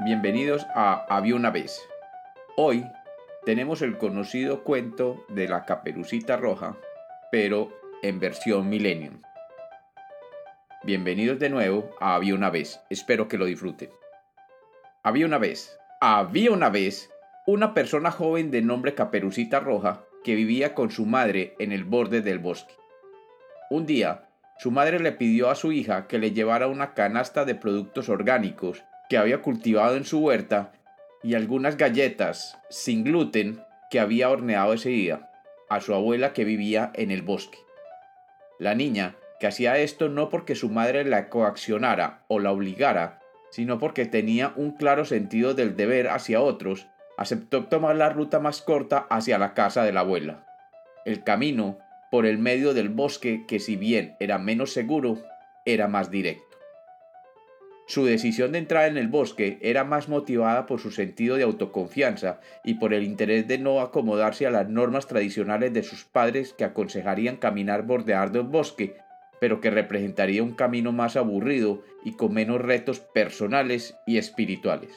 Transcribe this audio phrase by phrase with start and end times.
[0.00, 1.80] Bienvenidos a Había una vez.
[2.56, 2.84] Hoy
[3.44, 6.76] tenemos el conocido cuento de la caperucita roja,
[7.30, 9.22] pero en versión millennium.
[10.82, 12.80] Bienvenidos de nuevo a Había una vez.
[12.90, 13.90] Espero que lo disfruten.
[15.04, 17.08] Había una vez, había una vez,
[17.46, 22.20] una persona joven de nombre Caperucita Roja que vivía con su madre en el borde
[22.20, 22.74] del bosque.
[23.70, 24.24] Un día,
[24.58, 28.82] su madre le pidió a su hija que le llevara una canasta de productos orgánicos
[29.08, 30.72] que había cultivado en su huerta
[31.22, 35.30] y algunas galletas sin gluten que había horneado ese día
[35.68, 37.58] a su abuela que vivía en el bosque.
[38.58, 43.78] La niña, que hacía esto no porque su madre la coaccionara o la obligara, sino
[43.78, 49.06] porque tenía un claro sentido del deber hacia otros, aceptó tomar la ruta más corta
[49.10, 50.44] hacia la casa de la abuela.
[51.04, 51.78] El camino
[52.10, 55.22] por el medio del bosque que si bien era menos seguro,
[55.64, 56.53] era más directo.
[57.86, 62.40] Su decisión de entrar en el bosque era más motivada por su sentido de autoconfianza
[62.64, 66.64] y por el interés de no acomodarse a las normas tradicionales de sus padres que
[66.64, 68.96] aconsejarían caminar bordeando el bosque,
[69.38, 74.90] pero que representaría un camino más aburrido y con menos retos personales y espirituales.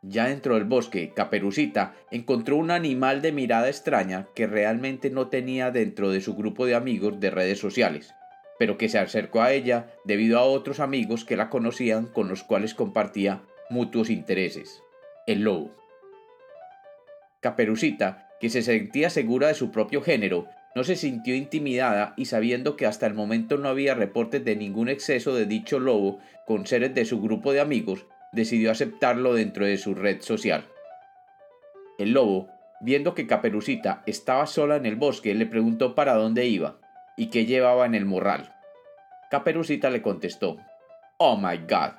[0.00, 5.70] Ya dentro del bosque, Caperucita encontró un animal de mirada extraña que realmente no tenía
[5.70, 8.14] dentro de su grupo de amigos de redes sociales,
[8.58, 12.42] pero que se acercó a ella debido a otros amigos que la conocían con los
[12.42, 14.82] cuales compartía mutuos intereses.
[15.26, 15.74] El lobo.
[17.40, 22.76] Caperucita, que se sentía segura de su propio género, no se sintió intimidada y sabiendo
[22.76, 26.94] que hasta el momento no había reportes de ningún exceso de dicho lobo con seres
[26.94, 30.66] de su grupo de amigos, decidió aceptarlo dentro de su red social.
[31.98, 32.48] El lobo,
[32.82, 36.78] viendo que Caperucita estaba sola en el bosque, le preguntó para dónde iba
[37.16, 38.54] y qué llevaba en el morral.
[39.30, 40.56] Caperucita le contestó,
[41.16, 41.94] Oh my god,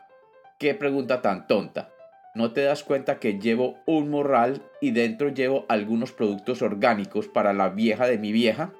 [0.60, 1.92] qué pregunta tan tonta.
[2.36, 7.52] ¿No te das cuenta que llevo un morral y dentro llevo algunos productos orgánicos para
[7.52, 8.74] la vieja de mi vieja?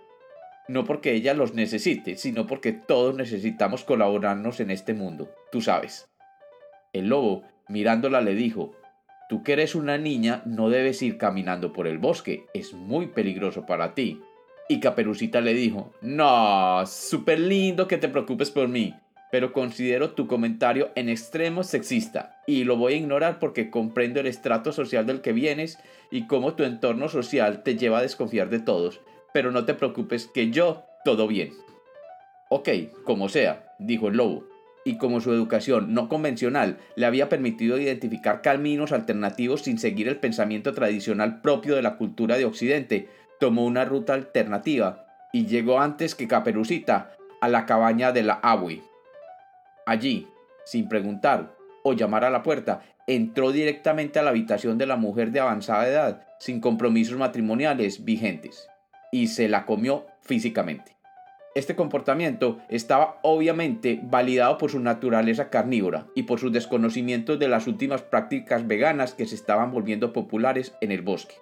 [0.68, 6.08] No porque ella los necesite, sino porque todos necesitamos colaborarnos en este mundo, tú sabes.
[6.94, 8.76] El lobo, mirándola, le dijo,
[9.30, 13.66] Tú que eres una niña, no debes ir caminando por el bosque, es muy peligroso
[13.66, 14.22] para ti.
[14.70, 18.94] Y Caperucita le dijo, No, súper lindo que te preocupes por mí,
[19.32, 24.28] pero considero tu comentario en extremo sexista y lo voy a ignorar porque comprendo el
[24.28, 25.80] estrato social del que vienes
[26.12, 29.02] y cómo tu entorno social te lleva a desconfiar de todos,
[29.34, 31.52] pero no te preocupes que yo, todo bien.
[32.50, 32.70] Ok,
[33.04, 34.46] como sea, dijo el lobo,
[34.88, 40.16] y como su educación no convencional le había permitido identificar caminos alternativos sin seguir el
[40.16, 46.16] pensamiento tradicional propio de la cultura de Occidente, tomó una ruta alternativa y llegó antes
[46.16, 48.82] que Caperucita a la cabaña de la Abui.
[49.86, 50.26] Allí,
[50.66, 51.54] sin preguntar
[51.84, 55.86] o llamar a la puerta, entró directamente a la habitación de la mujer de avanzada
[55.90, 58.70] edad, sin compromisos matrimoniales vigentes,
[59.12, 60.97] y se la comió físicamente.
[61.58, 67.66] Este comportamiento estaba obviamente validado por su naturaleza carnívora y por sus desconocimientos de las
[67.66, 71.34] últimas prácticas veganas que se estaban volviendo populares en el bosque.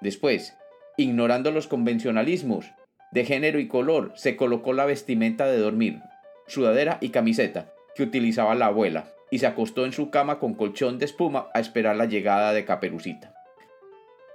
[0.00, 0.56] Después,
[0.96, 2.72] ignorando los convencionalismos
[3.12, 6.00] de género y color, se colocó la vestimenta de dormir,
[6.48, 10.98] sudadera y camiseta que utilizaba la abuela, y se acostó en su cama con colchón
[10.98, 13.32] de espuma a esperar la llegada de Caperucita.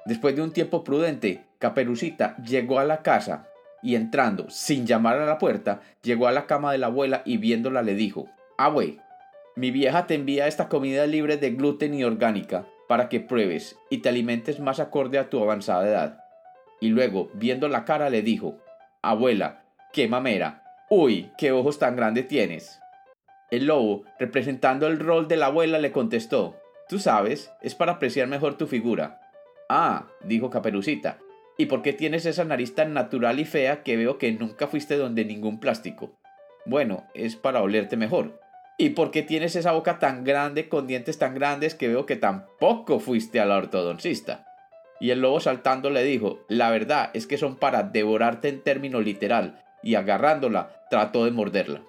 [0.05, 3.49] Después de un tiempo prudente, Caperucita llegó a la casa
[3.81, 7.37] y entrando, sin llamar a la puerta, llegó a la cama de la abuela y
[7.37, 8.27] viéndola le dijo,
[8.57, 8.99] Abue,
[9.55, 13.99] mi vieja te envía esta comida libre de gluten y orgánica para que pruebes y
[13.99, 16.23] te alimentes más acorde a tu avanzada edad.
[16.79, 18.57] Y luego, viendo la cara, le dijo,
[19.01, 19.63] Abuela,
[19.93, 22.79] qué mamera, uy, qué ojos tan grandes tienes.
[23.49, 26.57] El lobo, representando el rol de la abuela, le contestó,
[26.89, 29.19] Tú sabes, es para apreciar mejor tu figura.
[29.69, 31.17] Ah, dijo Caperucita,
[31.57, 34.95] ¿Y por qué tienes esa nariz tan natural y fea que veo que nunca fuiste
[34.95, 36.19] donde ningún plástico?
[36.65, 38.39] Bueno, es para olerte mejor.
[38.77, 42.15] ¿Y por qué tienes esa boca tan grande con dientes tan grandes que veo que
[42.15, 44.45] tampoco fuiste a la ortodoncista?
[44.99, 49.01] Y el lobo saltando le dijo, la verdad es que son para devorarte en término
[49.01, 51.81] literal, y agarrándola trató de morderla.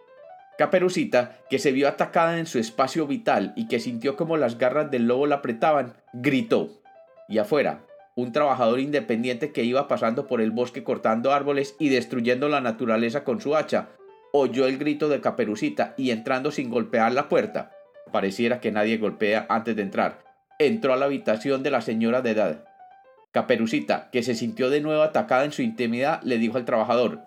[0.56, 4.90] Caperucita, que se vio atacada en su espacio vital y que sintió como las garras
[4.90, 6.80] del lobo la apretaban, gritó.
[7.28, 7.84] Y afuera,
[8.18, 13.22] un trabajador independiente que iba pasando por el bosque cortando árboles y destruyendo la naturaleza
[13.22, 13.90] con su hacha,
[14.32, 17.70] oyó el grito de Caperucita y entrando sin golpear la puerta,
[18.10, 20.24] pareciera que nadie golpea antes de entrar,
[20.58, 22.64] entró a la habitación de la señora de edad.
[23.30, 27.20] Caperucita, que se sintió de nuevo atacada en su intimidad, le dijo al trabajador,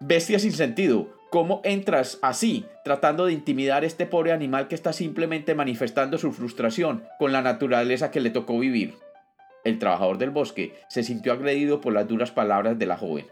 [0.00, 4.94] Bestia sin sentido, ¿Cómo entras así, tratando de intimidar a este pobre animal que está
[4.94, 8.94] simplemente manifestando su frustración con la naturaleza que le tocó vivir?
[9.70, 13.26] El trabajador del bosque se sintió agredido por las duras palabras de la joven,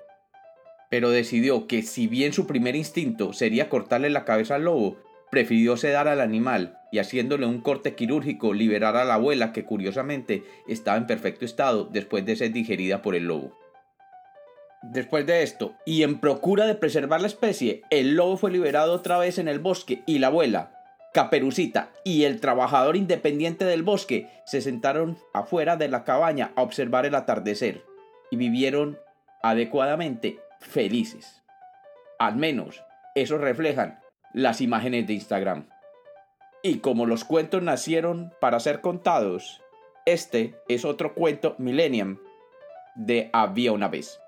[0.89, 4.99] pero decidió que si bien su primer instinto sería cortarle la cabeza al lobo,
[5.33, 10.45] prefirió sedar al animal y haciéndole un corte quirúrgico liberar a la abuela que curiosamente
[10.69, 13.59] estaba en perfecto estado después de ser digerida por el lobo.
[14.85, 19.19] Después de esto, y en procura de preservar la especie, el lobo fue liberado otra
[19.19, 20.78] vez en el bosque y la abuela,
[21.19, 27.07] Caperucita y el trabajador independiente del bosque se sentaron afuera de la cabaña a observar
[27.07, 27.85] el atardecer
[28.31, 29.01] y vivieron
[29.43, 31.43] adecuadamente felices.
[32.21, 32.85] Al menos
[33.17, 33.99] eso reflejan
[34.33, 35.69] las imágenes de Instagram.
[36.63, 39.61] Y como los cuentos nacieron para ser contados,
[40.07, 42.19] este es otro cuento Millennium
[42.95, 44.21] de Había una vez.